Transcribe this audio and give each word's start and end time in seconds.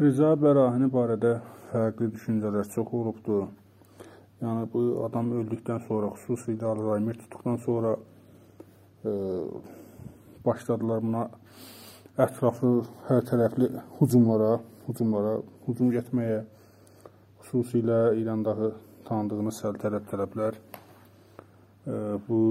Rza 0.00 0.30
Bərahini 0.40 0.86
barədə 0.88 1.30
fərqli 1.68 2.06
düşüncələr 2.14 2.68
çox 2.72 2.88
olubdur. 2.96 3.50
Yəni 4.40 4.70
bu 4.72 4.80
adam 5.04 5.28
öldükdən 5.42 5.82
sonra, 5.84 6.08
xüsusilə 6.16 6.70
Alzheimer 6.70 7.18
tutduqdan 7.20 7.58
sonra 7.66 7.90
e, 9.04 9.12
başladılar 10.46 11.04
buna 11.04 11.26
ətraflı, 12.16 12.72
hər 13.10 13.28
tərəfli 13.28 13.68
hücumlara, 14.00 14.54
hücumlara, 14.88 15.36
hücum 15.68 15.92
getməyə, 15.92 16.42
xüsusilə 17.44 18.02
İrandağı 18.24 18.72
tanıdığınız 19.04 19.62
səltənət 19.66 20.10
tərəflər 20.14 20.56
e, 20.56 21.94
bu 22.24 22.42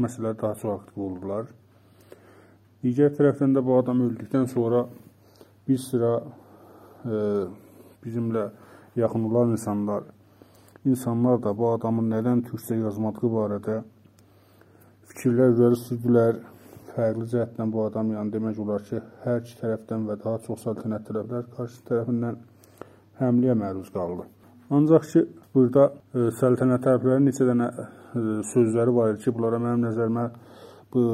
məsələlər 0.00 0.40
daha 0.40 0.56
çox 0.64 0.78
aktiv 0.80 1.08
olurlar. 1.10 1.52
Digər 2.80 3.12
tərəfdən 3.18 3.58
də 3.58 3.60
bu 3.60 3.82
adam 3.82 4.06
öldükdən 4.08 4.48
sonra 4.56 4.86
bir 5.68 5.90
sıra 5.90 6.22
bizimlə 7.04 8.48
yaxın 8.96 9.24
olan 9.24 9.50
insanlar, 9.50 10.04
insanlar 10.84 11.42
da 11.42 11.56
bu 11.58 11.70
adamın 11.72 12.10
nədən 12.12 12.44
türkcə 12.48 12.78
yazmadığı 12.82 13.30
barədə 13.36 13.82
fikirlər 15.12 15.54
irəli 15.56 15.78
sürdülər. 15.86 16.40
Fərqli 16.92 17.24
cəhətdən 17.32 17.70
bu 17.72 17.86
adam, 17.86 18.10
yəni 18.12 18.34
demək 18.34 18.58
olar 18.60 18.82
ki, 18.84 18.98
hər 19.24 19.38
iki 19.40 19.54
tərəfdən 19.62 20.02
və 20.10 20.18
daha 20.20 20.40
çox 20.44 20.66
səltənət 20.66 21.06
tərəflər 21.08 21.46
qarşı 21.54 21.78
tərəfindən 21.88 22.36
həmləyə 23.20 23.54
məruz 23.56 23.88
qaldı. 23.94 24.26
Ancaq 24.76 25.06
ki, 25.12 25.22
burada 25.54 25.86
e, 25.88 26.26
səltənət 26.36 26.84
tərəflərinin 26.84 27.30
neçə 27.30 27.46
dənə 27.48 27.70
e, 27.72 27.86
sözləri 28.50 28.92
var 28.98 29.14
idi 29.14 29.24
ki, 29.24 29.32
bunlara 29.38 29.62
mənim 29.64 29.86
nəzərimə 29.86 30.26
bu 30.92 31.06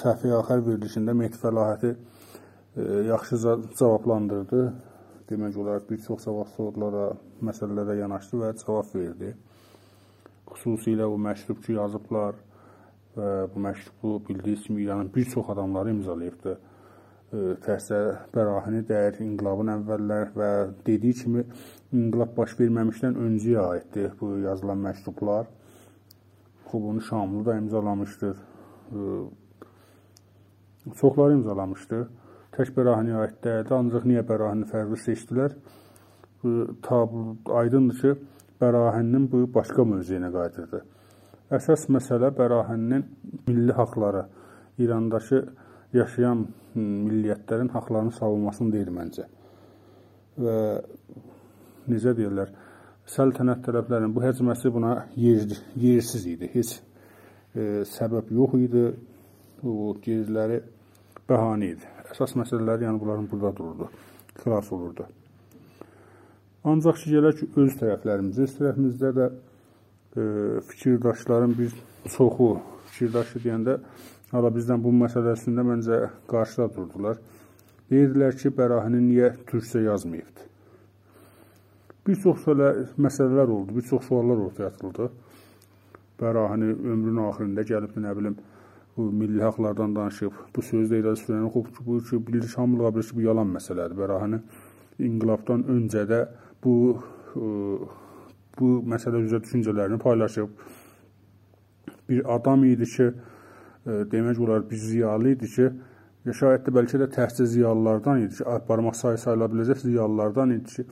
səhvi 0.00 0.34
axır 0.40 0.66
verilişində 0.72 1.14
Mehdi 1.14 1.38
Fəlahəti 1.44 1.94
e, 1.94 2.88
yaxşı 3.12 3.38
cavablandırdı 3.78 4.66
demək 5.30 5.56
olar 5.58 5.82
bir 5.88 5.98
çox 6.04 6.22
savab 6.26 6.48
sorulara, 6.54 7.10
məsələlərə 7.42 7.98
yanaşdı 8.00 8.42
və 8.42 8.52
cavab 8.60 8.92
verdi. 8.94 9.32
Xüsusilə 10.46 11.06
o 11.10 11.16
məktub 11.18 11.58
ki, 11.64 11.74
yazıblar 11.76 12.38
və 13.16 13.30
bu 13.52 13.62
məktubu 13.64 14.20
bildiyiniz 14.28 14.62
kimi 14.66 14.82
İranın 14.82 15.10
bir 15.14 15.24
çox 15.32 15.50
adamları 15.50 15.90
imzalayıbdı. 15.96 16.56
Təhsə 17.66 17.98
Bərahini 18.32 18.84
dəyər 18.86 19.18
inqilabın 19.24 19.72
əvvəllər 19.72 20.28
və 20.36 20.50
dediyi 20.86 21.16
kimi 21.20 21.42
inqilab 21.92 22.36
baş 22.36 22.54
verməmişdən 22.60 23.18
öncəyə 23.18 23.64
aiddir 23.72 24.12
bu 24.20 24.36
yazılan 24.44 24.78
məktublar. 24.84 25.48
Xubunu 26.68 27.00
Şamlı 27.00 27.44
da 27.46 27.56
imzalamışdır. 27.56 28.36
Çoxları 31.00 31.32
imzalamışdı 31.32 32.08
tək 32.56 32.72
Bərahiniyə 32.76 33.20
aid 33.22 33.36
deyildi. 33.44 33.74
Ancaq 33.76 34.06
niyə 34.08 34.24
Bərahini 34.26 34.68
fərqli 34.70 34.98
seçdilər? 35.02 35.56
Bu 36.42 36.52
tab 36.84 37.14
aydındır 37.60 38.00
ki, 38.00 38.14
Bərahinin 38.60 39.28
bu 39.32 39.44
başqa 39.52 39.84
mövzeyinə 39.84 40.32
qayıdırdı. 40.34 40.82
Əsas 41.56 41.86
məsələ 41.92 42.32
Bərahinin 42.36 43.04
milli 43.46 43.74
haqları, 43.76 44.26
İrandakı 44.82 45.42
yaşayan 45.94 46.46
milliyyətlərin 46.76 47.70
haqlarını 47.72 48.12
savunmasını 48.16 48.72
deyil 48.74 48.92
məncə. 48.92 49.26
Və 50.36 50.56
necə 51.92 52.12
deyirlər, 52.18 52.52
səltənət 53.08 53.62
tərəflərinin 53.68 54.14
bu 54.14 54.24
həcməsi 54.24 54.72
buna 54.74 54.96
yer, 55.20 55.46
yersiz 55.80 56.26
idi. 56.28 56.50
Heç 56.52 56.76
e, 56.76 57.84
səbəb 57.96 58.32
yox 58.36 58.58
idi. 58.66 58.86
O 59.64 59.94
yerləri 60.04 60.60
bəhanə 61.28 61.70
idi. 61.72 61.95
Əsas 62.16 62.32
məsələlər 62.32 62.80
yəni 62.80 62.96
bunların 62.96 63.26
burada 63.28 63.50
dururdu. 63.58 63.90
Xilas 64.40 64.70
olurdu. 64.72 65.04
Ancaq 66.64 67.02
ki, 67.02 67.10
gələk 67.12 67.34
ki, 67.42 67.48
öz 67.60 67.74
tərəflərimizdə, 67.76 68.46
öz 68.46 68.54
tərəfimizdə 68.56 69.10
də 69.18 69.26
e, 69.28 70.22
fikirdaşların 70.70 71.52
bir 71.58 71.74
çoxu, 72.14 72.48
fikirdaşı 72.94 73.42
deyəndə, 73.44 73.76
hala 74.30 74.52
bizdən 74.54 74.80
bu 74.86 74.94
məsələsində 74.96 75.66
məncə 75.68 76.00
qarşıda 76.32 76.70
durdular. 76.78 77.20
Deyirdilər 77.92 78.40
ki, 78.40 78.54
Bərahini 78.56 79.02
niyə 79.10 79.30
türkcə 79.52 79.84
yazmayıbdı? 79.84 80.48
Bir 82.08 82.20
çox 82.24 82.48
məsələlər 82.48 83.56
oldu, 83.58 83.76
bir 83.76 83.84
çox 83.92 84.08
suallar 84.08 84.40
ortaya 84.48 84.72
atıldı. 84.72 85.12
Bərahini 86.16 86.72
ömrünün 86.72 87.26
axırında 87.28 87.68
gəlib, 87.74 88.00
nə 88.00 88.16
bilim, 88.16 88.40
bu 88.96 89.10
milli 89.12 89.42
haqlardan 89.42 89.94
danışıb, 89.96 90.32
bu 90.56 90.64
sözdə 90.64 91.00
irəli 91.02 91.20
sürən 91.20 91.48
xub 91.52 91.68
ki, 91.74 91.84
bu 91.86 91.98
ki, 92.08 92.20
bilir 92.26 92.48
hamılığa 92.56 92.94
bilir 92.94 93.08
ki, 93.10 93.16
bu 93.16 93.24
yalan 93.26 93.52
məsələdir. 93.56 93.96
Bərahəni 93.98 94.40
inqilabdan 95.08 95.66
öncə 95.74 96.04
də 96.10 96.20
bu 96.64 96.76
ə, 96.96 97.50
bu 98.58 98.70
məsələ 98.92 99.20
üzrə 99.26 99.42
düşüncələrini 99.44 99.98
paylaşıb. 100.00 100.62
Bir 102.08 102.22
adam 102.36 102.64
idi 102.64 102.88
ki, 102.94 103.10
ə, 103.10 103.98
demək 104.12 104.40
olar 104.46 104.64
bir 104.70 104.80
ziyalı 104.80 105.36
idi 105.36 105.50
ki, 105.56 105.68
ya 106.26 106.34
şayət 106.40 106.64
də 106.66 106.74
bəlkə 106.78 107.02
də 107.04 107.10
təhsil 107.14 107.46
ziyalılardan 107.52 108.24
idi 108.24 108.40
ki, 108.40 108.48
barmaq 108.68 108.96
sayı 108.98 109.20
sayıla 109.22 109.50
biləcək 109.52 109.84
ziyalılardan 109.84 110.56
idi 110.56 110.78
ki, 110.78 110.86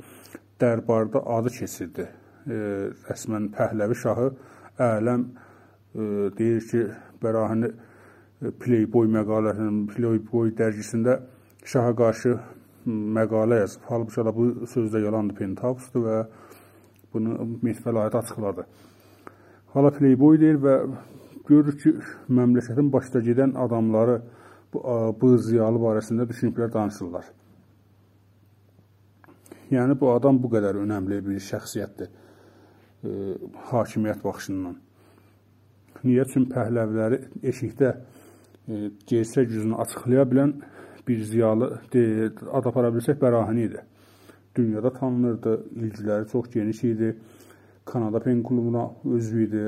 dərbarda 0.60 1.25
adı 1.38 1.50
keçirdi. 1.56 2.06
E, 2.44 2.59
rəsmən 3.09 3.48
Pəhləvi 3.56 3.97
şahı 3.98 4.28
ələm 4.84 5.25
e, 5.25 6.06
deyir 6.38 6.69
ki, 6.70 6.84
Bərahini 7.25 7.72
Playboy 8.40 9.08
məqaləsinin, 9.14 9.84
Playboy 9.92 10.52
dərgisində 10.58 11.20
şaha 11.64 11.94
qarşı 11.96 12.34
məqalə 12.86 13.60
yazıb. 13.62 13.86
Halbuki 13.88 14.24
bu 14.36 14.48
sözdə 14.68 15.04
yalandır, 15.04 15.36
Penthouse-dur 15.38 16.04
və 16.08 16.18
bunu 17.14 17.46
Metfəlayət 17.62 18.18
açıqladı. 18.20 18.66
Hala 19.74 19.90
Playboy 19.94 20.40
deyir 20.40 20.58
və 20.62 20.74
görür 21.48 21.78
ki, 21.78 21.94
məmləkətin 22.28 22.90
başda 22.92 23.22
gedən 23.24 23.54
adamları 23.58 24.20
bu, 24.74 24.82
bu 25.20 25.36
ziyalı 25.38 25.80
barəsində 25.80 26.28
düşünüblər, 26.28 26.72
danışırlar. 26.72 27.30
Yəni 29.72 29.96
bu 30.00 30.10
adam 30.12 30.38
bu 30.42 30.50
qədər 30.52 30.78
önəmli 30.82 31.20
bir 31.24 31.40
şəxsiyyətdir 31.42 32.10
e, 32.10 33.12
hakimiyyət 33.70 34.20
baxışından. 34.24 34.76
Niyə? 36.04 36.26
Çünki 36.28 36.52
pəhləvləri 36.52 37.20
eşikdə 37.50 37.94
gerçək 38.69 39.50
yüzünü 39.50 39.75
açıqlaya 39.75 40.25
bilən 40.30 40.54
bir 41.08 41.20
ziyalı 41.20 41.66
ad 42.52 42.64
apara 42.66 42.88
bilsək 42.94 43.20
Bərahini 43.20 43.66
idi. 43.69 43.80
Dünyada 44.56 44.92
tanınırdı, 44.92 45.54
ilgiləri 45.76 46.28
çox 46.30 46.50
geniş 46.50 46.84
idi. 46.84 47.16
Kanada 47.84 48.20
Pen 48.20 48.42
klubuna 48.42 48.91
üzvü 49.04 49.47
idi. 49.47 49.64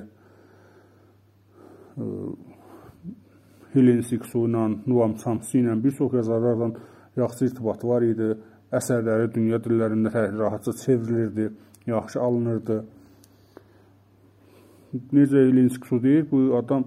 Helen 3.73 4.01
Siksu 4.01 4.47
ilə, 4.49 4.67
Nuam 4.87 5.17
Çamsi 5.21 5.59
ilə 5.59 5.77
bir 5.85 5.91
çox 5.91 6.15
yazarlarla 6.15 6.71
yaxşı 7.17 7.45
irtibatı 7.51 7.89
var 7.89 8.03
idi. 8.03 8.35
Əsərləri 8.73 9.29
dünya 9.35 9.59
dillərində 9.63 10.13
rahatca 10.39 10.73
çevrilirdi, 10.73 11.51
yaxşı 11.87 12.21
alınırdı. 12.21 12.85
Necə 15.13 15.45
Helen 15.49 15.69
Siksu 15.69 16.03
deyir, 16.03 16.31
bu 16.31 16.57
adam 16.57 16.85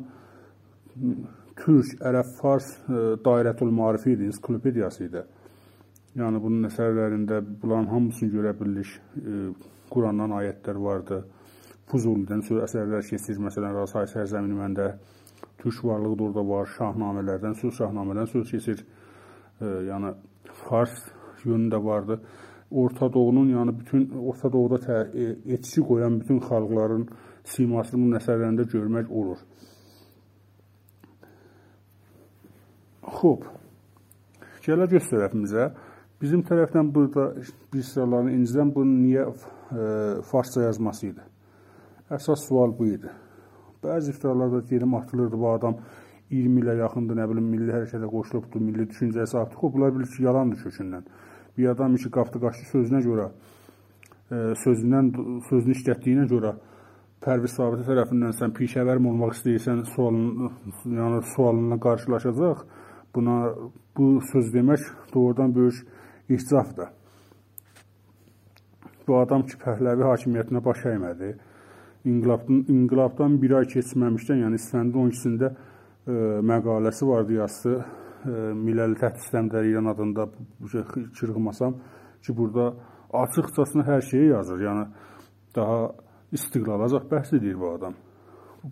Türk, 1.58 1.98
ərəb, 2.06 2.30
fars 2.40 2.70
e, 2.88 3.02
dairətül 3.26 3.72
marifi 3.76 4.14
idi, 4.16 4.30
ensiklopediyası 4.30 5.04
idi. 5.08 5.24
Yəni 6.20 6.42
bunun 6.44 6.68
əsərlərində 6.70 7.42
bunların 7.62 7.90
hamısını 7.92 8.32
görə 8.34 8.54
bilirik. 8.60 8.96
E, 9.20 9.42
Qurandan 9.90 10.36
ayətlər 10.38 10.80
vardı. 10.82 11.24
Fuzulidən 11.90 12.44
söz 12.46 12.64
əsərlər 12.68 13.06
keçir. 13.08 13.40
Məsələn, 13.42 13.74
Rasay 13.74 14.06
sərзəmini 14.12 14.58
məndə 14.58 14.92
türk 15.62 15.84
varlığı 15.86 16.18
da 16.20 16.28
orada 16.28 16.44
var. 16.50 16.70
Şahnamələrdən 16.78 17.58
söz, 17.62 17.74
şahnamədən 17.80 18.30
söz 18.34 18.52
keçir. 18.52 18.84
E, 19.62 19.72
yəni 19.90 20.14
fars 20.66 20.94
yönündə 21.46 21.82
vardı. 21.84 22.20
Orta 22.72 23.14
Doğunun, 23.14 23.50
yəni 23.50 23.74
bütün 23.80 24.10
Orta 24.30 24.52
Doğuda 24.54 24.78
etki 25.56 25.82
qoyan 25.82 26.20
bütün 26.22 26.38
xalqların 26.40 27.08
simasını 27.44 28.04
bu 28.04 28.18
əsərlərində 28.20 28.68
görmək 28.70 29.10
olur. 29.10 29.40
Xoş. 33.18 33.48
Gələ 34.66 34.86
göz 34.92 35.08
tərəfimizə. 35.10 35.70
Bizim 36.20 36.44
tərəfdən 36.48 36.92
burada 36.94 37.30
bir 37.74 37.84
sıralarını 37.88 38.34
incidən 38.36 38.74
bunun 38.76 38.98
niyə 39.06 39.26
e, 39.30 39.84
farsça 40.30 40.66
yazması 40.66 41.06
idi? 41.08 41.24
Əsas 42.12 42.44
sual 42.48 42.74
bu 42.76 42.90
idi. 42.92 43.12
Bəzi 43.84 44.12
iftiralarda 44.12 44.60
deyirəm 44.68 44.98
atılırdı 45.00 45.40
bu 45.40 45.48
adam 45.54 45.78
20 46.30 46.62
ilə 46.62 46.76
yaxındır, 46.82 47.18
nə 47.18 47.28
bilim, 47.32 47.46
milli 47.54 47.72
hərəkətə 47.74 48.10
qoşulubdur, 48.12 48.62
milli 48.62 48.86
düşüncəsi 48.90 49.38
artıq 49.40 49.64
o, 49.64 49.72
bunlar 49.74 49.94
bilir 49.96 50.12
ki, 50.12 50.26
yalandır 50.28 50.66
kökündən. 50.66 51.08
Bir 51.58 51.72
adam 51.72 51.96
ki, 51.96 52.12
qapdı 52.18 52.42
qaçdı 52.44 52.68
sözünə 52.74 53.02
görə, 53.06 53.30
e, 54.30 54.42
sözündən, 54.66 55.14
sözünü 55.50 55.78
işlətdiyinə 55.78 56.28
görə 56.34 56.54
Pərviz 57.24 57.56
Sabiti 57.56 57.88
tərəfindən 57.88 58.36
sən 58.36 58.54
pişəvər 58.56 59.00
olmaq 59.00 59.34
istəyirsən, 59.36 59.82
sualın, 59.96 60.52
yəni 61.00 61.24
sualına 61.34 61.80
qarşılaşacaq 61.88 62.62
buna 63.20 63.38
bu 63.98 64.22
söz 64.32 64.54
demək 64.54 64.88
doğrudan 65.14 65.56
böyük 65.56 65.84
ihtilafdır. 66.30 66.90
Bu 69.08 69.18
adam 69.20 69.42
ki, 69.50 69.58
Pəhləvi 69.60 70.06
hakimiyyətinə 70.06 70.62
baş 70.64 70.84
əymədi. 70.92 71.30
İnqilabdan, 72.08 72.60
inqilabdan 72.72 73.38
bir 73.42 73.56
ay 73.60 73.66
keçməmişdən, 73.74 74.44
yəni 74.46 74.60
İsfəndin 74.62 75.00
12-sində 75.02 75.50
e, 75.50 76.18
məqaləsi 76.52 77.08
vardı, 77.10 77.40
yazdı. 77.40 77.74
E, 77.80 78.36
Milləli 78.66 79.00
Təhdid 79.02 79.24
Sistəmləri 79.24 79.72
İran 79.74 79.90
adında 79.94 80.28
çırğımasam 81.18 81.80
ki, 82.22 82.38
burada 82.38 82.74
açıqcasına 83.24 83.88
hər 83.90 84.06
şeyi 84.12 84.30
yazır. 84.30 84.62
Yəni 84.68 84.86
daha 85.56 85.80
istiqlal 86.32 86.86
azaq 86.86 87.10
bəhs 87.10 87.34
edir 87.38 87.58
bu 87.60 87.74
adam 87.74 87.98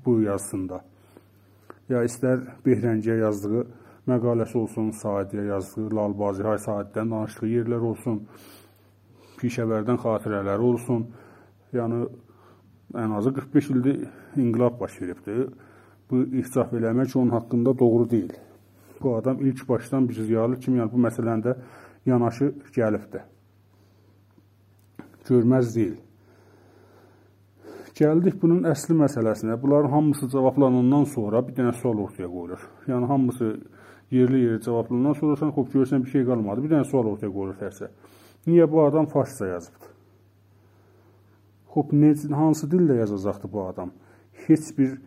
bu 0.06 0.20
yazısında. 0.22 0.84
Ya 1.90 2.04
istər 2.06 2.46
Behrəngiyə 2.66 3.18
yazdığı 3.24 3.66
məqaləsi 4.08 4.58
olsun, 4.58 4.92
Sadiyə 4.96 5.48
yazdığı 5.52 5.90
Lalbazi 5.96 6.44
Hay 6.48 6.60
Saiddən 6.64 7.12
danışdığı 7.12 7.50
yerlər 7.52 7.84
olsun, 7.92 8.22
Pişəvərdən 9.38 10.00
xatirələri 10.02 10.66
olsun. 10.72 11.06
Yəni 11.76 12.04
ən 12.98 13.16
azı 13.18 13.34
45 13.34 13.70
ildir 13.76 14.04
inqilab 14.36 14.80
baş 14.80 15.02
veribdi. 15.02 15.48
Bu 16.10 16.24
ihsaf 16.42 16.74
eləmək 16.74 17.18
onun 17.20 17.36
haqqında 17.36 17.80
doğru 17.80 18.10
deyil. 18.10 18.34
Bu 19.04 19.16
adam 19.16 19.46
ilk 19.46 19.70
başdan 19.70 20.10
bir 20.10 20.14
ziyalı 20.14 20.60
kimi 20.60 20.80
yəni 20.80 20.92
bu 20.92 21.02
məsələndə 21.06 21.56
yanaşı 22.06 22.54
gəlibdi. 22.76 23.22
Görməz 25.28 25.76
deyil. 25.76 25.98
Gəldik 27.98 28.38
bunun 28.42 28.64
əsli 28.70 28.96
məsələsinə. 28.98 29.58
Bunların 29.62 29.92
hamısı 29.92 30.30
cavablanandan 30.30 31.04
sonra 31.14 31.42
bir 31.48 31.56
dənə 31.58 31.74
sual 31.76 32.00
ortaya 32.06 32.30
qoyulur. 32.30 32.62
Yəni 32.88 33.10
hamısı 33.10 33.58
yerli-yerli 34.12 34.62
cavablanandan 34.64 35.18
sonra 35.20 35.36
sən 35.42 35.54
xoş 35.56 35.70
görsən 35.76 36.04
bir 36.06 36.14
şey 36.16 36.26
qalmadı. 36.30 36.64
Bir 36.64 36.76
dənə 36.76 36.88
sual 36.88 37.12
ortaya 37.12 37.32
qoyulur 37.32 37.58
tərsə. 37.60 37.92
Niyə 38.48 38.68
bu 38.72 38.84
adam 38.86 39.10
farsça 39.12 39.50
yazıbdı? 39.54 39.94
Xoş 41.76 41.94
necə 42.04 42.34
hansı 42.34 42.70
dillə 42.72 43.00
yazacaqdı 43.04 43.52
bu 43.52 43.66
adam? 43.68 43.92
Heç 44.48 44.72
bir 44.78 44.98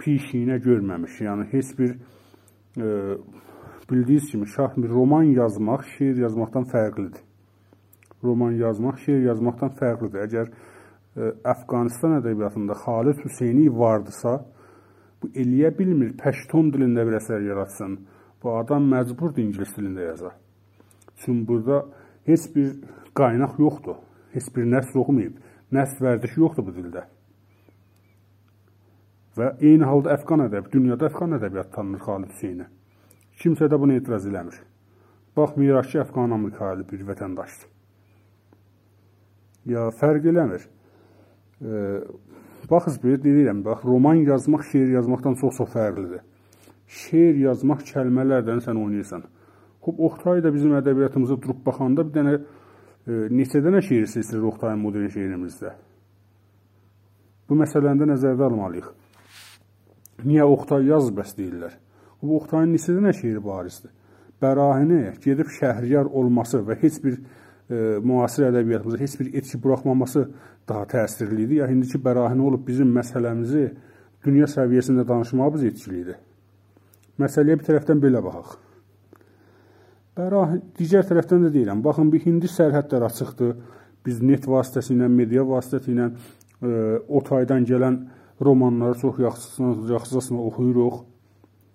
pişiyinə 0.00 0.60
görməmiş. 0.64 1.20
Yəni 1.26 1.48
heç 1.52 1.72
bir 1.78 1.96
e, 2.76 3.16
bildiyiniz 3.90 4.30
kimi 4.30 4.48
şah 4.48 4.76
bir 4.76 4.88
roman 4.88 5.22
yazmaq 5.22 5.84
şeir 5.96 6.16
yazmaqdan 6.16 6.68
fərqlidir. 6.72 7.24
Roman 8.24 8.52
yazmaq 8.52 9.00
şeir 9.04 9.24
yazmaqdan 9.30 9.74
fərqlidir. 9.80 10.24
Əgər 10.26 10.50
ə, 10.50 11.32
Əfqanistan 11.54 12.18
ədəbiyyatında 12.20 12.76
Xalid 12.84 13.20
Hüseyni 13.24 13.66
vardısa, 13.78 14.38
bu 15.22 15.32
eləyə 15.34 15.72
bilmir 15.78 16.14
Pəştun 16.20 16.70
dilində 16.74 17.04
bir 17.08 17.18
əsər 17.20 17.44
yaratsın. 17.48 17.98
Bu 18.42 18.56
adam 18.56 18.86
məcburdur 18.88 19.42
ingilis 19.42 19.72
dilində 19.76 20.06
yaza. 20.06 20.32
Çünki 21.20 21.48
burada 21.48 21.84
heç 22.26 22.46
bir 22.54 22.72
qaynaq 23.14 23.58
yoxdur. 23.60 23.98
Heç 24.32 24.48
bir 24.56 24.68
nəsl 24.74 24.98
oxumayıb. 25.02 25.40
Nəsl 25.72 26.04
vərdişi 26.06 26.40
yoxdur 26.40 26.66
bu 26.68 26.76
dildə. 26.76 27.04
Və 29.38 29.52
eyni 29.60 29.86
halda 29.86 30.14
Əfqan 30.16 30.46
ədəbi, 30.48 30.72
dünyada 30.72 31.10
Əfqan 31.10 31.36
ədəbiyyatı 31.38 31.74
tanınır 31.76 32.02
Xalid 32.06 32.32
Hüseyni. 32.34 32.66
Kimsə 33.42 33.68
də 33.70 33.78
buna 33.80 33.98
etiraz 34.00 34.26
eləmir. 34.26 34.56
Baxmayaraq 35.36 35.92
ki, 35.92 36.00
Əfqan 36.02 36.34
Amerikalı 36.34 36.86
bir 36.90 37.04
vətəndaşdır. 37.12 37.68
Ya 39.70 39.86
fərq 40.00 40.26
eləmir. 40.32 40.66
E, 41.60 42.00
baxız 42.70 42.98
bir 43.04 43.20
deyirəm, 43.22 43.62
bax 43.64 43.84
roman 43.84 44.24
yazmaq 44.26 44.66
şeir 44.72 44.90
yazmaqdan 44.96 45.38
çox-çox 45.40 45.70
fərqlidir. 45.76 46.24
Şeir 46.90 47.36
yazmaq 47.38 47.84
kəlmələrdən 47.86 48.64
sən 48.64 48.78
oynayırsan. 48.80 49.22
Xub 49.84 50.00
Oxtay 50.08 50.42
da 50.42 50.50
bizim 50.52 50.74
ədəbiyyatımıza 50.80 51.36
durub 51.42 51.60
baxanda 51.66 52.04
bir 52.06 52.14
dənə 52.16 52.32
e, 52.36 53.12
neçə 53.30 53.62
dənə 53.64 53.80
şeir 53.86 54.08
seçilir 54.10 54.48
Oxtayın 54.50 54.80
modern 54.82 55.06
şeirimizdə. 55.14 55.70
Bu 57.48 57.58
məsələni 57.60 58.02
də 58.02 58.08
nəzərdə 58.10 58.44
almalıyıq. 58.48 58.88
Niyə 60.26 60.48
Oxtay 60.50 60.90
yazıb 60.90 61.20
bəs 61.20 61.36
deyirlər? 61.38 61.76
Bu 62.22 62.36
Oxtayın 62.40 62.74
neçə 62.74 62.96
dənə 62.96 63.12
şeiri 63.16 63.42
barizdir. 63.44 63.92
Bərahini 64.42 65.14
gedib 65.24 65.52
şəhriyar 65.60 66.10
olması 66.16 66.60
və 66.66 66.76
heç 66.82 66.98
bir 67.04 67.16
e, 67.16 68.00
müasir 68.04 68.48
ədəbiyyatımıza 68.48 68.98
heç 69.00 69.14
bir 69.20 69.30
etki 69.40 69.62
buraxmaması 69.62 70.24
daha 70.68 70.88
təsirli 70.90 71.46
idi. 71.46 71.60
Ya 71.62 71.68
indiki 71.70 72.02
bərahini 72.02 72.42
olub 72.50 72.66
bizim 72.66 72.90
məsələmizi 72.96 73.68
dünya 74.26 74.50
səviyyəsində 74.50 75.06
danışmağımız 75.08 75.64
etkili 75.70 76.02
idi. 76.04 76.16
Məsələyə 77.20 77.58
bir 77.60 77.66
tərəfdən 77.66 78.00
belə 78.02 78.22
baxaq. 78.24 78.56
Bərah 80.16 80.56
digər 80.78 81.06
tərəfdən 81.08 81.46
də 81.46 81.52
deyirəm. 81.54 81.82
Baxın, 81.84 82.10
bir 82.12 82.24
hindi 82.24 82.48
sərhədlər 82.50 83.06
açıqdır. 83.08 83.52
Biz 84.06 84.22
net 84.24 84.48
vasitəsilə, 84.48 85.08
media 85.12 85.44
vasitəsilə 85.46 86.08
e, 86.08 86.70
o 87.08 87.20
taydan 87.24 87.66
gələn 87.68 87.98
romanları 88.40 88.98
çox 89.00 89.20
yaxşısına, 89.20 89.92
yaxşısına 89.92 90.40
oxuyuruq. 90.48 91.02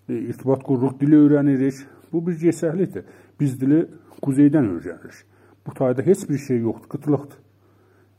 E, 0.09 0.17
irtibat 0.31 0.63
qururuq, 0.65 0.99
dili 0.99 1.21
öyrənirik. 1.21 1.85
Bu 2.11 2.25
bir 2.27 2.37
cəsəhlidir. 2.41 3.05
Biz 3.39 3.59
dili 3.61 3.85
quzeydən 4.21 4.69
öyrənirik. 4.75 5.23
Bu 5.65 5.73
tayda 5.73 6.01
heç 6.05 6.29
bir 6.29 6.37
şey 6.37 6.59
yoxdur, 6.65 6.89
qıtlıqdır. 6.89 7.41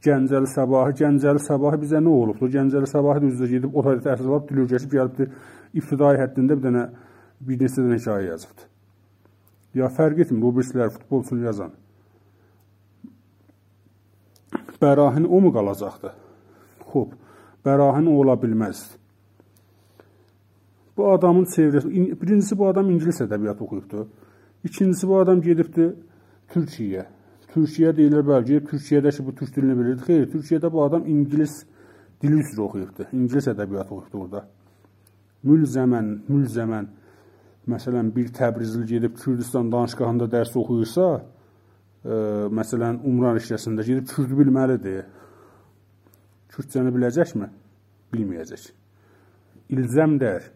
Gəncəli 0.07 0.47
Sabahı, 0.47 0.93
Gəncəli 1.01 1.41
Sabahı 1.43 1.81
bizə 1.83 1.99
nə 2.03 2.13
olubdu? 2.13 2.49
Gəncəli 2.53 2.87
Sabahı 2.87 3.23
da 3.25 3.31
üzrə 3.31 3.49
gedib 3.51 3.75
o 3.75 3.83
tayda 3.83 4.03
təhsil 4.11 4.29
alıb, 4.31 4.49
dil 4.51 4.63
öyrəşib 4.65 4.93
gəlibdi. 4.93 5.29
İbtidai 5.81 6.15
həddində 6.21 6.59
bir 6.59 6.67
dənə 6.67 6.85
bir 7.41 7.61
neçə 7.61 7.83
dənə 7.83 7.99
hekayə 7.99 8.31
yazıbdı. 8.31 8.69
Ya 9.77 9.91
fərq 9.93 10.23
etmir, 10.25 10.45
o 10.49 10.53
birisilər 10.57 10.93
futbolçunu 10.95 11.45
yazan. 11.45 11.75
Bərahin 14.81 15.25
o 15.25 15.41
mu 15.41 15.53
qalacaqdı? 15.53 16.13
Xoş 16.93 17.15
bərahin 17.67 18.07
ola 18.13 18.37
bilməzdi. 18.43 18.97
Bu 20.97 21.11
adamın 21.13 21.45
çevrəsi, 21.45 21.89
birincisi 22.21 22.59
bu 22.59 22.69
adam 22.69 22.91
ingilis 22.91 23.21
ədəbiyyatı 23.21 23.65
oxuyubdu. 23.65 24.09
İkincisi 24.65 25.09
bu 25.09 25.19
adam 25.19 25.41
gedibdi 25.45 25.91
Türkiyəyə. 26.55 27.05
Türkiyə 27.53 27.93
deyirlər, 27.97 28.25
bəli, 28.25 28.47
gedib 28.51 28.71
Türkiyədə 28.71 29.13
ki, 29.17 29.25
bu 29.27 29.35
türk 29.35 29.57
dilini 29.57 29.77
bilirdi. 29.79 30.07
Xeyr, 30.09 30.29
Türkiyədə 30.33 30.73
bu 30.73 30.85
adam 30.85 31.05
ingilis 31.07 31.59
dili 32.23 32.41
üzrə 32.41 32.63
oxuyubdu. 32.69 33.09
İngilis 33.13 33.49
ədəbiyyatı 33.53 33.93
oxuyubdu 33.97 34.23
orada. 34.25 34.43
Mülzəmən, 35.45 36.09
mülzəmən 36.33 36.89
məsələn 37.71 38.13
bir 38.15 38.31
Təbrizli 38.35 38.87
gedib 38.87 39.17
Kürdistan 39.19 39.71
danışqahında 39.73 40.29
dərs 40.31 40.55
oxuyursa, 40.59 41.07
ə, 42.07 42.19
məsələn 42.55 43.03
Umran 43.07 43.39
işləsində 43.41 43.87
gedib 43.87 44.09
Kürd 44.13 44.35
bilməlidir. 44.39 45.07
Kürdcəni 46.55 46.93
biləcəkmi? 46.95 47.49
Bilməyəcək. 48.15 48.69
İlzəmdər. 49.75 50.47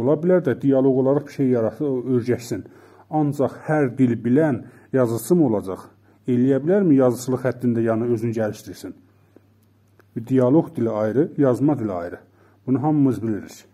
Ola 0.00 0.16
bilər 0.18 0.42
də 0.46 0.56
dialoq 0.62 1.02
olaraq 1.02 1.26
bir 1.28 1.36
şey 1.36 1.50
yaratıb 1.54 2.08
öyrəşsin. 2.16 2.64
Ancaq 3.10 3.56
hər 3.66 3.90
dil 3.98 4.16
bilən 4.24 4.64
yazıçı 4.96 5.36
mı 5.36 5.46
olacaq? 5.50 5.84
Eləyə 6.30 6.60
bilərmi 6.64 6.96
yazıçılıq 6.98 7.46
həddində 7.46 7.84
yəni 7.84 8.08
özünü 8.14 8.36
gəlişdirsin? 8.38 8.94
Dialoq 10.28 10.74
dili 10.76 10.90
ayrı, 10.90 11.30
yazma 11.38 11.78
dili 11.78 11.92
ayrı. 11.92 12.18
Bunu 12.66 12.82
hamımız 12.82 13.22
bilirik. 13.22 13.64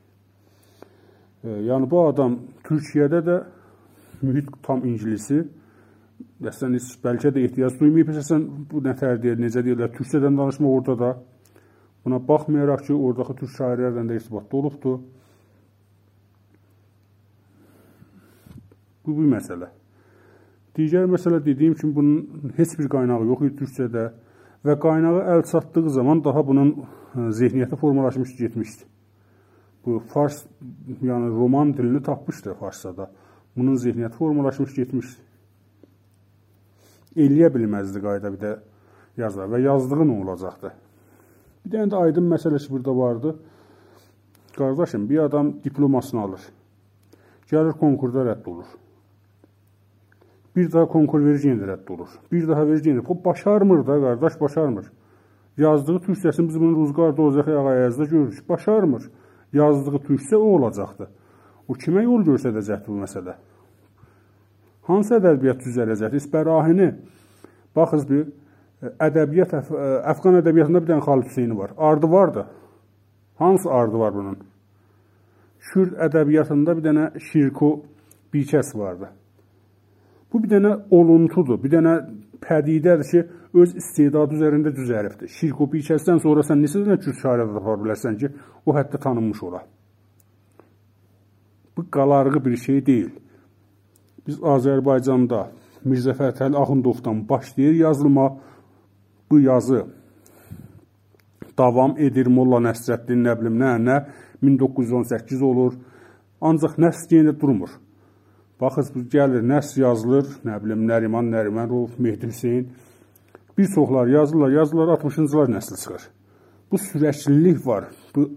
E, 1.44 1.48
yəni 1.48 1.90
bu 1.90 2.06
adam 2.06 2.38
Türkiyədə 2.66 3.22
də 3.26 3.38
mühit 4.22 4.50
tam 4.66 4.84
ingilisi 4.84 5.44
Dəsən 6.40 6.72
bəlkə 7.04 7.30
də 7.32 7.42
ehtiyac 7.44 7.74
duymayıb, 7.80 8.08
əsasən 8.12 8.44
bu 8.70 8.80
nətər 8.84 9.18
deyir, 9.20 9.36
necə 9.40 9.62
deyirlər, 9.64 9.90
türkçədən 9.96 10.36
danışmaq 10.36 10.72
orada 10.72 10.94
da 11.00 11.10
Buna 12.06 12.28
baxmayaraq 12.28 12.84
ki, 12.86 12.94
oradakı 12.94 13.34
türk 13.40 13.50
şairlərlə 13.56 14.04
də 14.06 14.16
irtibatda 14.20 14.56
olubdur. 14.56 15.00
Bu 19.02 19.14
bir 19.16 19.26
məsələ. 19.32 19.72
Digər 20.78 21.08
məsələ 21.10 21.40
dediyim 21.42 21.74
kimi 21.74 21.96
bunun 21.96 22.52
heç 22.60 22.76
bir 22.78 22.86
qaynağı 22.92 23.26
yox 23.26 23.42
idi 23.48 23.58
türkçədə 23.58 24.04
və 24.70 24.76
qaynağı 24.86 25.24
əl 25.32 25.42
çatdığı 25.50 25.90
zaman 25.96 26.22
daha 26.24 26.46
bunun 26.46 26.70
e, 26.76 27.26
zehniyyəti 27.40 27.80
formalaşmış 27.82 28.36
getmişdi. 28.38 28.86
Bu 29.86 30.00
fars, 30.12 30.42
yəni 31.02 31.30
roman 31.30 31.74
dilini 31.76 32.02
tapmışdı 32.02 32.54
farsada. 32.54 33.10
Bunun 33.56 33.76
zehniyyəti 33.78 34.18
formalaşmış 34.18 34.74
getmişdi. 34.74 35.22
Eləyə 37.16 37.52
bilməzdi 37.54 38.02
qayda 38.02 38.32
bir 38.34 38.40
də 38.40 38.56
yazar 39.16 39.48
və 39.52 39.60
yazdığı 39.62 40.02
nə 40.02 40.16
olacaqdı? 40.24 40.72
Bir 41.64 41.72
dənə 41.76 41.92
də 41.92 42.00
aydın 42.08 42.26
məsələsi 42.32 42.70
burada 42.70 42.96
vardı. 42.96 43.36
Qardaşım, 44.56 45.08
bir 45.10 45.18
adam 45.18 45.54
diplomasını 45.64 46.20
alır. 46.20 46.42
Gəlir 47.50 47.78
konkurda 47.78 48.24
rədd 48.26 48.50
olur. 48.50 48.66
Bir 50.56 50.72
daha 50.72 50.88
konkur 50.88 51.24
verir 51.24 51.44
yenə 51.46 51.68
rədd 51.70 51.92
olur. 51.92 52.08
Bir 52.32 52.48
daha 52.48 52.66
verir 52.66 52.84
yenə. 52.90 53.04
O 53.06 53.24
başarmır 53.24 53.86
da 53.86 54.00
qardaş, 54.00 54.40
başarmır. 54.40 54.90
Yazdığı 55.56 55.96
türkçəsini 56.08 56.48
biz 56.48 56.60
bunu 56.60 56.76
Ruzqar 56.76 57.14
Dozəxi 57.16 57.54
Ağayazda 57.56 58.04
görürük. 58.04 58.48
Başarmır. 58.48 59.10
Yazdığı 59.52 60.00
türkçə 60.08 60.36
o 60.36 60.56
olacaqdı. 60.56 61.08
O 61.68 61.74
kimə 61.74 62.02
yol 62.04 62.24
göstərəcəkdi 62.26 62.88
bu 62.88 62.98
məsələ? 63.02 63.36
Hansı 64.86 65.16
ədəbiyyat 65.18 65.62
düzələcəkdi? 65.64 66.20
İsbərahini 66.22 66.90
baxız 67.76 68.06
bir 68.10 68.26
ədəbiyyat 69.02 69.54
Əfqan 70.12 70.40
ədəbiyyatında 70.42 70.82
bir 70.82 70.90
dənə 70.92 71.04
Xalid 71.06 71.30
Hüseyni 71.30 71.58
var. 71.58 71.74
Ardı 71.78 72.10
var 72.10 72.34
da. 72.34 72.46
Hansı 73.38 73.70
ardı 73.70 73.98
var 73.98 74.14
bunun? 74.14 74.38
Kürd 75.72 75.96
ədəbiyyatında 76.06 76.76
bir 76.78 76.84
dənə 76.84 77.06
Şirko 77.30 77.70
Bikəs 78.34 78.74
vardı. 78.78 79.10
Bu 80.32 80.42
bir 80.42 80.50
dənə 80.50 80.72
oluntudur, 80.90 81.58
bir 81.62 81.72
dənə 81.72 81.96
pədidədir 82.42 83.10
ki, 83.10 83.22
öz 83.62 83.74
istedadı 83.80 84.36
üzərində 84.36 84.72
düzəlibdir. 84.76 85.30
Şirko 85.38 85.68
Bikəsdən 85.72 86.20
sonra 86.22 86.44
sən 86.46 86.60
neçə 86.62 86.82
dənə 86.84 86.98
Kürd 87.02 87.18
şairi 87.22 87.46
tapa 87.54 87.76
bilərsən 87.82 88.18
ki, 88.20 88.30
o 88.66 88.74
hətta 88.76 89.00
tanınmış 89.02 89.42
ola. 89.42 89.62
Bu 91.76 91.90
qalarğı 91.90 92.44
bir 92.44 92.56
şey 92.56 92.86
deyil. 92.86 93.10
Biz 94.26 94.40
Azərbaycanda 94.54 95.46
Mirzə 95.86 96.16
Fətəli 96.18 96.56
Axundovdan 96.58 97.28
başlayır 97.28 97.74
yazılma 97.74 98.38
bu 99.30 99.40
yazı 99.40 99.84
davam 101.58 101.94
edir 101.98 102.26
Molla 102.26 102.60
Nəsrəddin 102.68 103.22
nə 103.26 103.34
bilim 103.40 103.60
nə 103.60 103.74
nə 103.88 103.98
1918 104.42 105.42
olur. 105.42 105.76
Ancaq 106.40 106.76
nəsr 106.80 107.14
yenə 107.16 107.32
durmur. 107.40 107.70
Baxız 108.60 108.90
bu 108.94 109.04
gəlir, 109.12 109.44
nəsr 109.44 109.80
yazılır, 109.82 110.26
nə 110.44 110.56
bilim 110.64 110.84
Nəriman 110.88 111.30
Nərimanov, 111.32 111.96
Mehdi 111.98 112.28
Hüseyn 112.32 112.68
bir 113.58 113.66
çoxlar 113.74 114.06
yazırlar, 114.06 114.50
yazırlar 114.50 114.88
60-cı 114.98 115.32
illər 115.32 115.50
nəsli 115.56 115.76
çıxır. 115.82 116.02
Bu 116.70 116.76
sürəklilik 116.76 117.66
var. 117.66 117.88
Bu 118.14 118.28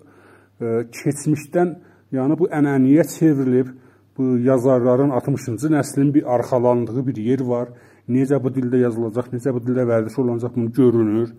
e, 0.61 0.65
keçmişdən, 0.99 1.75
yəni 2.15 2.37
bu 2.39 2.47
ənənəyə 2.47 3.05
çevrilib 3.17 3.73
bu 4.17 4.37
yazarların 4.43 5.11
60-cı 5.19 5.71
nəslin 5.75 6.13
bir 6.13 6.33
arxalandığı 6.35 7.07
bir 7.07 7.17
yer 7.29 7.41
var. 7.41 7.69
Necə 8.09 8.39
bu 8.43 8.49
dildə 8.49 8.81
yazılacaq, 8.85 9.29
necə 9.35 9.53
bu 9.53 9.61
dildə 9.65 9.85
vərdiş 9.91 10.19
olunacaq 10.21 10.55
bunu 10.55 10.71
görünür. 10.73 11.29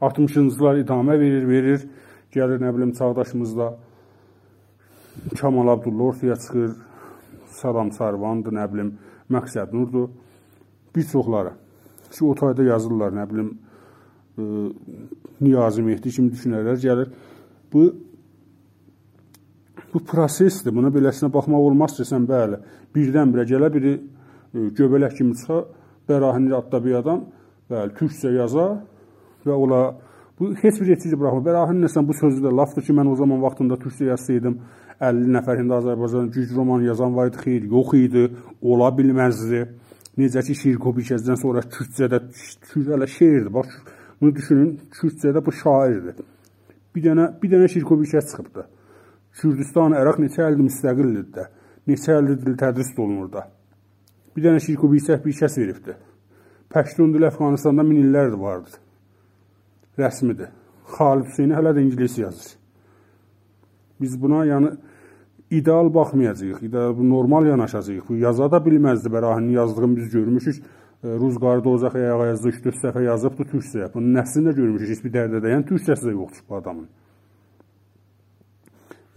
60-cılar 0.00 0.82
idamə 0.84 1.18
verir, 1.20 1.48
verir. 1.48 1.86
Gəlir 2.32 2.60
nə 2.62 2.74
bilim 2.76 2.92
çağdaşımızda 2.92 3.76
Kamal 5.40 5.68
Abdulla 5.68 6.02
ortaya 6.02 6.36
çıxır. 6.36 6.76
Salam 7.60 7.92
Sarvandır, 7.92 8.52
nə 8.52 8.66
bilim 8.72 8.92
Məqsəd 9.30 9.74
Nurdur. 9.74 10.08
Bir 10.96 11.02
çoxları. 11.02 11.52
Ki 12.12 12.24
o 12.24 12.34
tayda 12.34 12.64
yazırlar, 12.66 13.14
nə 13.14 13.24
bilim 13.30 13.48
ə, 13.52 14.44
Niyazi 15.44 15.84
Mehdi 15.84 16.12
kimi 16.14 16.32
düşünərlər 16.34 16.78
gəlir. 16.82 17.10
Bu 17.72 17.88
bu 19.92 20.02
prosesdir. 20.04 20.74
Buna 20.74 20.90
beləsinə 20.92 21.30
baxmaq 21.32 21.70
olmaz 21.70 21.96
ki, 21.96 22.04
sən 22.08 22.26
bəli, 22.28 22.58
birdən-birə 22.96 23.46
gələ 23.48 23.70
biri 23.72 23.94
ə, 23.96 24.68
göbələk 24.78 25.16
kimi 25.20 25.36
çıxa, 25.38 25.62
Bərahini 26.08 26.54
adda 26.56 26.78
bir 26.80 26.94
adam, 27.02 27.24
bəli, 27.68 27.92
türkcə 27.98 28.32
yaza 28.32 28.68
və 29.44 29.52
ola 29.52 29.80
bu 30.38 30.54
heç 30.56 30.78
bir 30.80 30.92
yetici 30.94 31.18
buraxmır. 31.18 31.44
Bərahini 31.50 31.84
nəsən 31.84 32.06
bu 32.08 32.14
sözü 32.16 32.44
də 32.44 32.52
lafdır 32.56 32.86
ki, 32.86 32.94
mən 32.96 33.10
o 33.12 33.16
zaman 33.18 33.42
vaxtında 33.42 33.76
türkcə 33.82 34.12
yazsaydım, 34.12 34.54
50 35.00 35.34
nəfərində 35.36 35.78
Azərbaycan 35.82 36.30
güc 36.34 36.54
roman 36.56 36.82
yazan 36.86 37.14
var 37.16 37.28
idi, 37.30 37.42
xeyr, 37.44 37.66
yox 37.74 37.92
idi, 37.98 38.24
ola 38.62 38.88
bilməzdi. 38.94 39.66
Necə 40.18 40.42
ki, 40.42 40.56
şiir 40.60 40.80
Kobikəzdən 40.82 41.38
sonra 41.38 41.62
Kürtcədə, 41.74 42.18
Kürd 42.70 42.90
hələ 42.94 43.06
şeirdir. 43.06 43.52
Bax, 43.54 43.76
bunu 44.20 44.34
düşünün, 44.34 44.72
Kürtcədə 44.96 45.44
bu 45.46 45.54
şairdir. 45.54 46.18
Bir 46.94 47.04
dənə, 47.04 47.28
bir 47.42 47.52
dənə 47.52 47.68
şiir 47.70 47.86
Kobikəz 47.86 48.32
çıxıbdı. 48.32 48.66
Kürdistan, 49.38 49.94
Əraq 49.94 50.18
neçə 50.24 50.48
ildir 50.50 50.66
müstəqildir 50.66 51.28
də. 51.36 51.46
Neçə 51.86 52.18
ildir 52.18 52.40
dil 52.42 52.58
tədris 52.58 52.90
olunur 52.98 53.30
da. 53.32 53.46
Bir 54.34 54.48
dənə 54.48 54.62
şiir 54.64 54.80
Kobikəz 54.82 55.22
bir 55.24 55.38
kəs 55.38 55.58
veribdi. 55.60 55.94
Pəştun 56.74 57.14
dili 57.14 57.30
Əfqanistanda 57.30 57.86
min 57.86 58.02
illərdir 58.02 58.40
vardır. 58.42 58.74
Rəsmidir. 59.98 60.50
Xalid 60.96 61.30
Hüseyni 61.30 61.54
hələ 61.56 61.76
də 61.76 61.84
ingilis 61.84 62.18
yazır. 62.18 62.56
Biz 64.00 64.18
buna 64.22 64.44
yəni 64.46 64.74
ideal 65.50 65.94
baxmayacağıq, 65.94 66.62
ideal 66.62 66.94
normal 66.96 67.46
yanaşacağıq. 67.46 68.08
Bu 68.08 68.16
yaza 68.16 68.50
da 68.50 68.56
bilməzdi 68.56 69.08
Bərahinin 69.08 69.50
yazdığını 69.50 69.96
biz 69.96 70.10
görmüşük. 70.10 70.62
E, 71.04 71.08
Ruzqar 71.08 71.64
Dozaq 71.64 71.94
ayağa 71.96 72.26
yazdı, 72.26 72.48
3-4 72.48 72.80
səfə 72.84 73.04
yazıbdı 73.04 73.46
türkcə. 73.52 73.90
Bunun 73.94 74.14
nəslini 74.18 74.50
də 74.50 74.56
görmüşük, 74.56 74.88
heç 74.90 75.04
bir 75.04 75.14
dərdə 75.16 75.42
dəyən 75.44 75.64
türkçəsi 75.68 76.08
də 76.08 76.12
yoxdur 76.12 76.44
bu 76.48 76.56
adamın. 76.56 76.88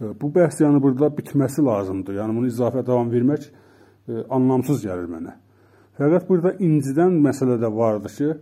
E, 0.00 0.04
bu 0.20 0.30
bəhs 0.36 0.62
yəni 0.62 0.82
burada 0.82 1.10
bitməsi 1.18 1.64
lazımdır. 1.64 2.20
Yəni 2.20 2.36
bunu 2.36 2.52
izafə 2.52 2.86
davam 2.86 3.10
vermək 3.12 3.48
e, 3.48 4.24
anlamsız 4.30 4.86
gəlir 4.86 5.10
mənə. 5.10 5.36
Fəqət 5.98 6.28
burada 6.28 6.56
incidən 6.58 7.18
məsələ 7.26 7.58
də 7.60 7.68
vardır 7.76 8.16
ki, 8.16 8.32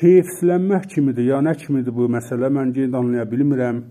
heyfslənmək 0.00 0.88
kimidir, 0.94 1.24
ya 1.30 1.38
nə 1.44 1.54
kimidir 1.56 1.94
bu 1.94 2.08
məsələ, 2.12 2.50
mən 2.52 2.72
qeyd 2.76 2.94
anlaya 2.96 3.24
bilmirəm. 3.30 3.82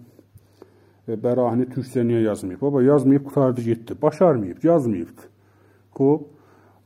Bərahini 1.18 1.66
türkcə 1.74 2.04
niyə 2.06 2.22
yazmayıb? 2.28 2.62
Baba 2.62 2.84
yazmayıb, 2.84 3.24
qutardı 3.24 3.62
getdi. 3.62 3.96
Başarmayıb, 4.02 4.64
yazmayıbdı. 4.64 5.30
Xoş. 5.96 6.28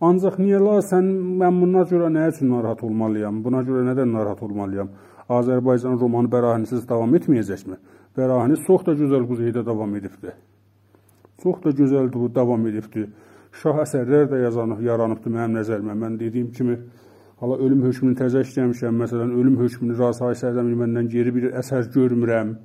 Ancaq 0.04 0.36
niyə 0.42 0.60
la 0.60 0.80
sən 0.84 1.06
mən 1.40 1.60
bundan 1.62 1.86
görə 1.88 2.10
nə 2.12 2.30
üçün 2.32 2.50
narahat 2.52 2.82
olmalıyam? 2.84 3.38
Buna 3.44 3.62
görə 3.64 3.86
nədən 3.88 4.10
narahat 4.12 4.42
olmalıyam? 4.44 4.90
Azərbaycan 5.30 6.00
romanı 6.02 6.32
bərahinsiz 6.32 6.88
davam 6.90 7.14
etməyəcəkmi? 7.16 7.78
Bərahini 8.18 8.58
çox 8.66 8.84
da 8.88 8.96
gözəl 9.00 9.24
quzeydə 9.30 9.64
davam 9.66 9.96
edibdi. 9.96 10.34
Çox 11.44 11.64
da 11.64 11.72
gözəl 11.80 12.12
davam 12.36 12.68
edibdi. 12.68 13.06
Şah 13.62 13.80
əsərlər 13.86 14.28
də 14.34 14.42
yazanıb, 14.44 14.82
yaranıbdı 14.84 15.32
mənim 15.32 15.58
nəzərimə. 15.62 15.96
Mən 16.04 16.20
dediyim 16.20 16.52
kimi 16.52 16.78
hala 17.40 17.58
ölüm 17.64 17.86
hökmünü 17.88 18.20
təzə 18.20 18.44
işləmişəm. 18.44 19.00
Məsələn, 19.06 19.32
ölüm 19.40 19.56
hökmünü 19.62 19.98
Rasay 20.00 20.36
Sərdəmin 20.42 20.84
məndən 20.84 21.10
geri 21.16 21.34
bir 21.36 21.52
əsər 21.62 21.88
görmürəm 21.96 22.58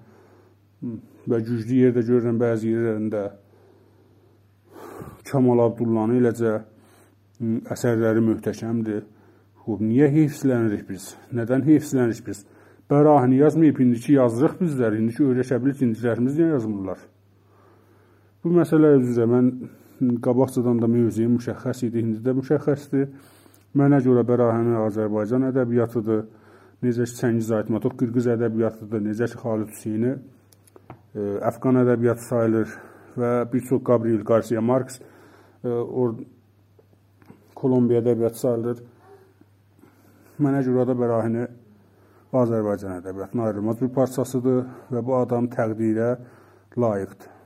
və 0.83 1.41
güclü 1.45 1.83
yerdə 1.83 2.05
görürəm 2.07 2.39
bəzi 2.41 2.73
yerlərində 2.73 3.25
Kamal 5.29 5.65
Abdullanı 5.67 6.19
eləcə 6.21 6.55
əsərləri 7.75 8.23
möhtəşəmdir. 8.25 9.03
Xub, 9.65 9.83
niyə 9.85 10.09
heyfslənirik 10.15 10.87
biz? 10.89 11.11
Nədən 11.35 11.67
heyfslənirik 11.67 12.25
biz? 12.27 12.45
Bərahini 12.89 13.43
yazmayıb, 13.43 13.83
indiki 13.85 14.15
yazırıq 14.15 14.63
bizlər, 14.63 14.97
indiki 14.97 15.27
öyrəşə 15.27 15.59
bilir, 15.61 15.77
indicilərimiz 15.85 16.39
niyə 16.39 16.55
yazmırlar? 16.55 17.03
Bu 18.45 18.55
məsələ 18.55 18.95
üzrə 19.03 19.27
mən 19.29 19.51
qabaqcadan 20.25 20.81
da 20.81 20.89
mövzuyum 20.89 21.37
müşəxəs 21.37 21.85
idi, 21.89 22.01
indi 22.07 22.23
də 22.25 22.33
müşəxəsdir. 22.39 23.11
Mənə 23.77 24.01
görə 24.07 24.25
Bərahəni 24.25 24.79
Azərbaycan 24.87 25.51
ədəbiyyatıdır. 25.51 26.25
Necə 26.87 27.05
ki, 27.05 27.17
Çəngiz 27.19 27.53
Aytmatov 27.59 27.99
Qırğız 28.01 28.31
ədəbiyyatıdır, 28.39 29.03
necə 29.11 29.29
ki, 29.29 29.41
Xalid 29.43 29.75
Hüseyni 29.75 30.15
Əfqan 31.17 31.81
ədəbiyyatı 31.85 32.27
sayılır 32.27 32.75
və 33.19 33.31
bir 33.53 33.65
çox 33.69 33.81
Gabriel 33.85 34.25
Garcia 34.27 34.61
Marx 34.61 35.01
or 35.65 36.19
Kolumbiya 37.59 38.03
ədəbiyyatı 38.05 38.39
sayılır. 38.43 38.83
Mənə 40.39 40.61
görə 40.67 40.85
də 40.91 40.99
Bərahini 40.99 41.47
Azərbaycan 42.37 43.01
ədəbiyyatının 43.01 43.47
ayrılmaz 43.47 43.81
bir 43.81 43.91
parçasıdır 43.97 44.61
və 44.93 45.03
bu 45.05 45.17
adam 45.17 45.49
təqdirə 45.51 46.13
layiqdir. 46.77 47.38